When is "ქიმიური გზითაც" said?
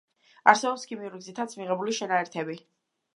0.91-1.53